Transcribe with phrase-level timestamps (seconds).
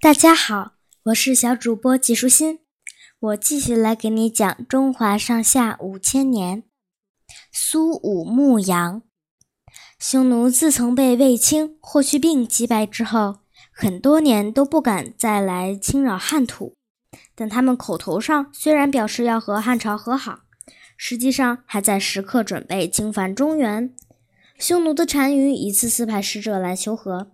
[0.00, 0.74] 大家好，
[1.06, 2.60] 我是小主播纪舒心，
[3.18, 6.62] 我继续来给你讲中华上下五千年。
[7.50, 9.02] 苏武牧羊，
[9.98, 13.40] 匈奴自从被卫青、霍去病击败之后，
[13.72, 16.74] 很多年都不敢再来侵扰汉土。
[17.34, 20.42] 但他们口头上虽然表示要和汉朝和好，
[20.96, 23.92] 实际上还在时刻准备侵犯中原。
[24.56, 27.32] 匈奴的单于一次次派使者来求和。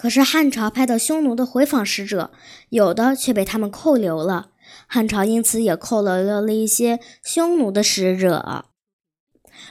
[0.00, 2.30] 可是汉朝派到匈奴的回访使者，
[2.70, 4.52] 有的却被他们扣留了。
[4.86, 8.64] 汉朝因此也扣留了一些匈奴的使者。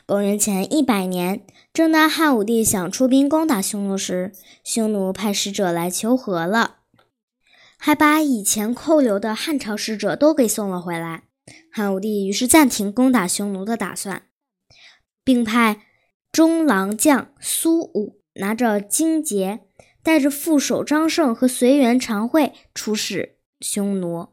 [0.06, 4.32] 公元前一百年，正当汉武帝想出兵攻打匈奴时，
[4.64, 6.76] 匈奴派使者来求和了，
[7.80, 11.24] 还把以前扣留的汉朝使者都给送了回来。
[11.74, 14.28] 汉武帝于是暂停攻打匈奴的打算，
[15.24, 15.82] 并派
[16.32, 19.62] 中郎将苏武拿着荆节。
[20.10, 24.30] 带着副手张胜和随员常惠出使匈奴。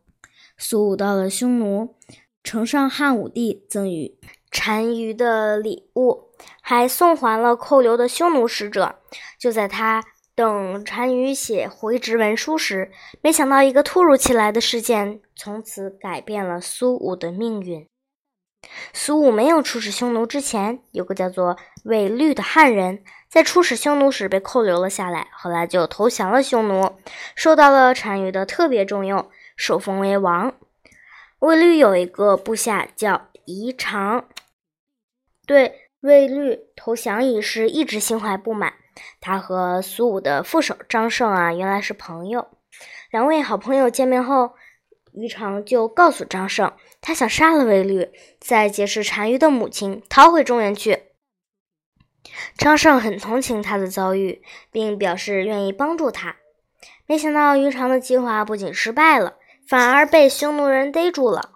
[0.56, 1.96] 苏武到了匈奴，
[2.42, 4.18] 呈上汉武帝赠予
[4.50, 6.30] 单于的礼物，
[6.62, 9.00] 还送还了扣留的匈奴使者。
[9.38, 10.02] 就在他
[10.34, 17.86] 等单于写回执文书时，没想到一个突如其来的事件，从此改变了苏武的命运。
[18.92, 26.96] 苏武没有出使匈奴之前，有个叫做韦律的汉人，在出使匈奴时被扣留了下来，后来就投降了匈奴，
[27.34, 30.54] 受到了单于的特别重用，受封为王。
[31.40, 34.24] 魏律有一个部下叫宜长，
[35.46, 38.72] 对魏律投降一事一直心怀不满。
[39.20, 42.48] 他和苏武的副手张胜啊，原来是朋友，
[43.10, 44.54] 两位好朋友见面后。
[45.16, 51.04] 于长就告诉张胜，他想杀了卫律，再劫持单于的母亲，逃回中原去。
[52.58, 56.36] 张胜很同情他的遭遇，并表示愿意帮助他。
[57.06, 61.52] 没想到于长的计划不仅失败了，反而被匈奴人逮住了。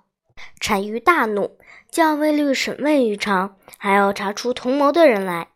[0.59, 1.59] 单于大怒，
[1.91, 5.49] 叫卫律审问于长，还要查出同谋的人来。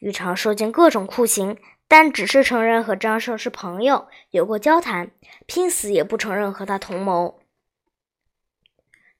[0.00, 1.58] 于长受尽各种酷刑。
[1.86, 5.10] 但只是承认和张胜是朋友，有过交谈，
[5.46, 7.40] 拼死也不承认和他同谋。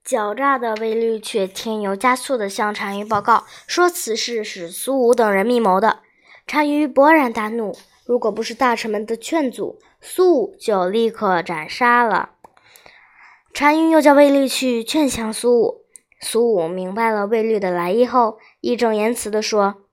[0.05, 6.01] 狡诈的卫律却添油加醋地向单于报告，说此事是苏武等人密谋的。
[6.47, 12.33] 单于勃然大怒，如果不是大臣们的劝阻，苏武就立刻斩杀了。
[13.55, 15.85] 单于又叫卫律去劝降苏武。
[16.21, 19.84] 苏武明白了卫律的来意后，义正言辞地说。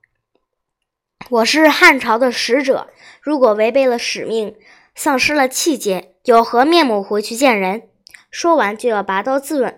[1.30, 2.88] 我是汉朝的使者，
[3.20, 4.56] 如果违背了使命，
[4.94, 7.88] 丧失了气节，有何面目回去见人？
[8.30, 9.76] 说完就要拔刀自刎。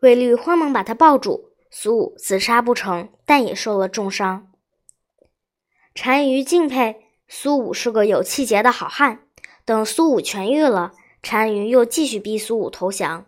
[0.00, 4.50] 卫律慌忙把他抱住，苏武自杀不成，但也受了重伤。
[5.94, 9.20] 单于敬佩苏武是个有气节的好汉。
[9.64, 13.26] 等苏武痊愈了，单于又继续逼苏武投降。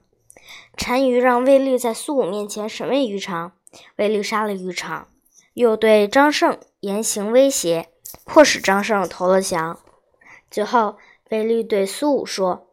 [0.76, 3.52] 单于让卫律在苏武面前审问于长，
[3.96, 5.06] 卫律杀了于长。
[5.54, 7.88] 又对张胜严刑威胁，
[8.24, 9.78] 迫使张胜投了降。
[10.50, 10.96] 最后，
[11.30, 12.66] 卫律对苏武说：“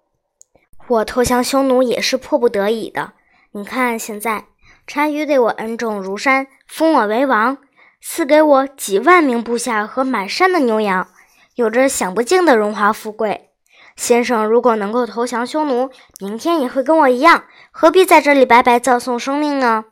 [0.90, 3.14] 我投降匈奴也是迫不得已的。
[3.52, 4.46] 你看，现在
[4.92, 7.60] 单于对我恩重如山，封我为王，
[8.02, 11.08] 赐给我几万名部下和满山的牛羊，
[11.54, 13.52] 有着享不尽的荣华富贵。
[13.96, 19.86] 先生如果能够投降匈奴，明天也会跟我一样，何必在这里白白葬送生命呢？”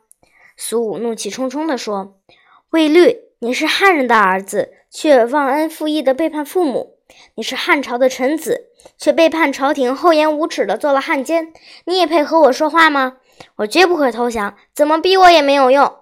[0.56, 2.16] 苏武怒气冲冲地说。
[2.70, 6.98] 卫律，你是汉人的儿子，却忘恩负义的背叛父母；
[7.34, 11.52] 你是汉朝的臣子，却背叛朝廷，厚颜无耻的做了汉奸。
[11.86, 13.16] 你也配和我说话吗？
[13.56, 15.96] 我绝不会投降，怎么逼我也没有用。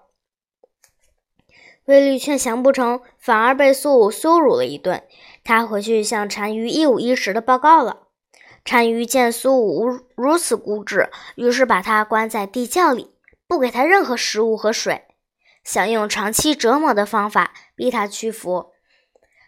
[1.86, 5.02] 卫律劝降不成，反而被苏武羞辱了一顿。
[5.42, 8.08] 他回去向单于一五一十的报告了。
[8.62, 13.12] 单于见苏武如此固执，于是把他关在地窖里，
[13.46, 15.04] 不给他任何食物和水。
[15.68, 18.72] 想用长期折磨的方法逼他屈服。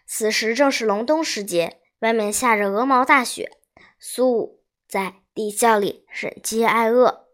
[0.05, 3.57] 此时正是隆冬时节，外面下着鹅毛大雪。
[3.97, 7.25] 苏武在地窖里忍饥挨饿，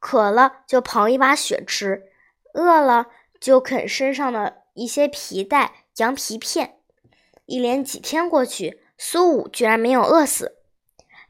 [0.00, 2.02] 渴了就刨一把雪吃，
[2.54, 3.06] 饿了
[3.38, 6.80] 就啃身上的一些皮带、羊皮片。
[7.46, 10.63] 一连几天过去，苏武居然没有饿死。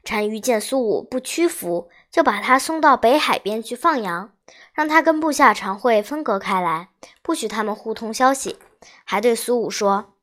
[0.05, 4.31] 单于见苏武不屈服，就把他送到北海边去放羊。
[4.75, 6.89] 让他跟部下常会分隔开来，
[7.23, 8.59] 不许他们互通消息，
[9.03, 10.13] 还对苏武说：“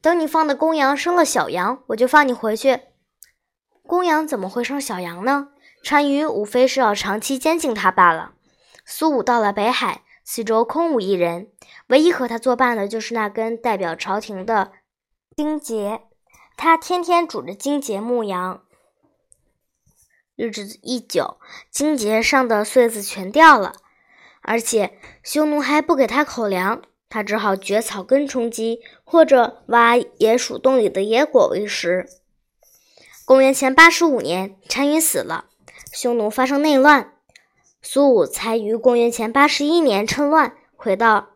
[0.00, 2.80] 等你放的公羊生了小羊，我就放你回去。”
[3.86, 5.48] 公羊怎么会生小羊呢？
[5.84, 8.32] 单于无非是要长期监禁他罢了。
[8.86, 11.50] 苏武到了北海，四周空无一人，
[11.88, 14.72] 唯一和他作伴的就是那根代表朝廷的
[15.36, 16.00] 荆节。
[16.56, 18.62] 他天天拄着荆棘牧羊。
[20.48, 21.36] 日子一久，
[21.70, 23.74] 荆棘上的穗子全掉了，
[24.40, 32.08] 而且匈奴还不给他口粮，他只好掘草根充饥，或者挖野鼠洞里的野果为食。
[33.26, 35.44] 公元前八十五年，单于死了，
[35.92, 37.12] 匈奴发生内乱，
[37.82, 41.32] 苏武才于公元前八十一年趁乱回到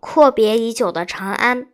[0.00, 1.68] 阔别已久的长安。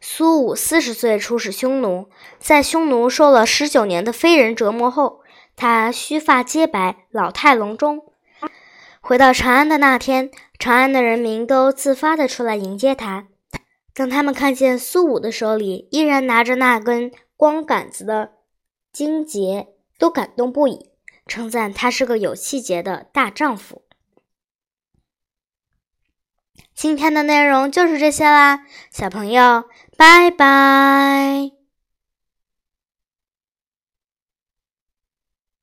[0.00, 2.08] 苏武四十岁出使匈奴，
[2.38, 5.20] 在匈奴受了十九年的非人折磨后，
[5.54, 8.02] 他须发皆白，老态龙钟。
[9.00, 13.28] 回到长安的那天，长安的人民都自发地出来迎接他。
[13.92, 18.32] 当他们看见苏武的手里依然拿着那根光杆子的
[18.92, 19.66] 荆棘，
[19.98, 20.90] 都感动不已，
[21.26, 23.82] 称赞他是个有气节的大丈夫。
[26.80, 28.60] 今天的内容就是这些啦
[28.90, 29.64] 小朋友
[29.98, 31.59] 拜拜。